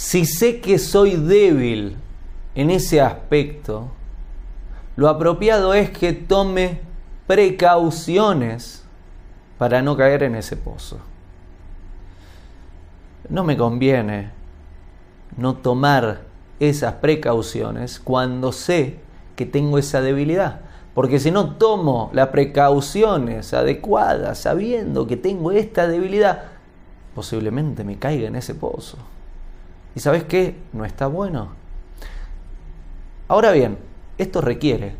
Si 0.00 0.24
sé 0.24 0.62
que 0.62 0.78
soy 0.78 1.16
débil 1.16 1.94
en 2.54 2.70
ese 2.70 3.02
aspecto, 3.02 3.88
lo 4.96 5.10
apropiado 5.10 5.74
es 5.74 5.90
que 5.90 6.14
tome 6.14 6.80
precauciones 7.26 8.82
para 9.58 9.82
no 9.82 9.98
caer 9.98 10.22
en 10.22 10.36
ese 10.36 10.56
pozo. 10.56 10.96
No 13.28 13.44
me 13.44 13.58
conviene 13.58 14.30
no 15.36 15.56
tomar 15.56 16.22
esas 16.60 16.94
precauciones 16.94 18.00
cuando 18.00 18.52
sé 18.52 19.00
que 19.36 19.44
tengo 19.44 19.76
esa 19.76 20.00
debilidad. 20.00 20.62
Porque 20.94 21.20
si 21.20 21.30
no 21.30 21.56
tomo 21.56 22.08
las 22.14 22.28
precauciones 22.28 23.52
adecuadas 23.52 24.38
sabiendo 24.38 25.06
que 25.06 25.18
tengo 25.18 25.52
esta 25.52 25.86
debilidad, 25.86 26.44
posiblemente 27.14 27.84
me 27.84 27.98
caiga 27.98 28.28
en 28.28 28.36
ese 28.36 28.54
pozo. 28.54 28.96
¿Y 29.94 30.00
sabes 30.00 30.24
qué? 30.24 30.56
No 30.72 30.84
está 30.84 31.06
bueno. 31.06 31.54
Ahora 33.28 33.52
bien, 33.52 33.78
esto 34.18 34.40
requiere 34.40 34.94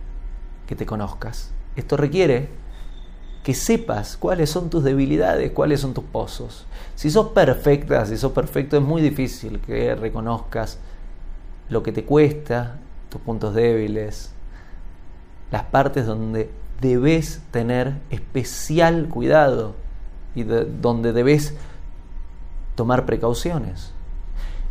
que 0.67 0.77
te 0.77 0.87
conozcas. 0.87 1.53
Esto 1.77 1.97
requiere 1.97 2.49
que 3.43 3.55
sepas 3.55 4.17
cuáles 4.17 4.51
son 4.51 4.71
tus 4.71 4.85
debilidades, 4.85 5.53
cuáles 5.53 5.81
son 5.81 5.95
tus 5.95 6.05
pozos. 6.05 6.67
Si 6.95 7.11
sos 7.11 7.29
perfecta, 7.29 8.05
si 8.07 8.17
sos 8.17 8.33
perfecto, 8.33 8.77
es 8.77 8.83
muy 8.83 9.01
difícil 9.01 9.61
que 9.61 9.95
reconozcas 9.95 10.79
lo 11.69 11.83
que 11.83 11.93
te 11.93 12.05
cuesta, 12.05 12.79
tus 13.09 13.21
puntos 13.21 13.55
débiles, 13.55 14.33
las 15.51 15.65
partes 15.65 16.07
donde 16.07 16.51
debes 16.81 17.43
tener 17.51 17.97
especial 18.11 19.09
cuidado 19.09 19.75
y 20.35 20.43
donde 20.45 21.13
debes 21.13 21.55
tomar 22.75 23.07
precauciones. 23.07 23.93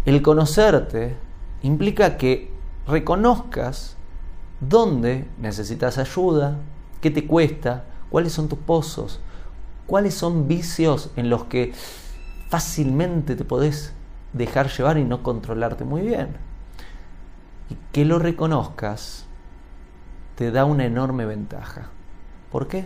El 0.05 0.21
conocerte 0.21 1.15
implica 1.61 2.17
que 2.17 2.51
reconozcas 2.87 3.97
dónde 4.61 5.27
necesitas 5.39 5.97
ayuda, 5.97 6.57
qué 7.01 7.11
te 7.11 7.27
cuesta, 7.27 7.85
cuáles 8.09 8.33
son 8.33 8.49
tus 8.49 8.59
pozos, 8.59 9.19
cuáles 9.85 10.13
son 10.13 10.47
vicios 10.47 11.11
en 11.15 11.29
los 11.29 11.45
que 11.45 11.73
fácilmente 12.49 13.35
te 13.35 13.45
podés 13.45 13.93
dejar 14.33 14.69
llevar 14.69 14.97
y 14.97 15.03
no 15.03 15.23
controlarte 15.23 15.83
muy 15.83 16.01
bien. 16.01 16.29
Y 17.69 17.77
que 17.91 18.05
lo 18.05 18.19
reconozcas 18.19 19.25
te 20.35 20.51
da 20.51 20.65
una 20.65 20.85
enorme 20.85 21.25
ventaja. 21.25 21.89
¿Por 22.51 22.67
qué? 22.67 22.85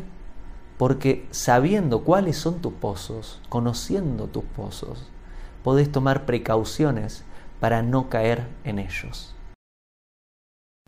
Porque 0.77 1.27
sabiendo 1.31 2.03
cuáles 2.03 2.37
son 2.37 2.59
tus 2.59 2.73
pozos, 2.73 3.39
conociendo 3.47 4.27
tus 4.27 4.43
pozos, 4.43 5.07
podés 5.63 5.91
tomar 5.91 6.25
precauciones 6.25 7.23
para 7.59 7.81
no 7.81 8.09
caer 8.09 8.47
en 8.63 8.79
ellos. 8.79 9.33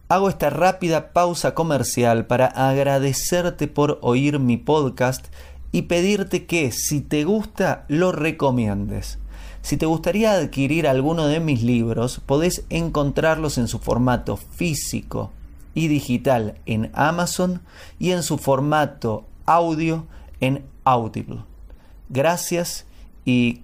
Hago 0.08 0.30
esta 0.30 0.52
rápida 0.52 1.14
pausa 1.14 1.56
comercial 1.56 2.28
para 2.28 2.46
agradecerte 2.46 3.68
por 3.68 3.98
oír 4.02 4.38
mi 4.38 4.58
podcast 4.58 5.28
y 5.72 5.84
pedirte 5.84 6.46
que 6.46 6.72
si 6.72 7.02
te 7.02 7.24
gusta 7.24 7.86
lo 7.88 8.12
recomiendes. 8.12 9.18
Si 9.64 9.78
te 9.78 9.88
gustaría 9.88 10.34
adquirir 10.34 10.88
alguno 10.88 11.26
de 11.26 11.40
mis 11.40 11.64
libros, 11.64 12.22
podés 12.24 12.66
encontrarlos 12.70 13.58
en 13.58 13.68
su 13.68 13.80
formato 13.80 14.38
físico 14.38 15.32
y 15.74 15.88
digital 15.88 16.60
en 16.68 16.92
Amazon 16.94 17.62
y 17.98 18.12
en 18.12 18.22
su 18.22 18.38
formato 18.38 19.26
audio 19.48 20.06
en 20.40 20.64
Audible. 20.84 21.40
Gracias 22.10 22.86
y 23.26 23.64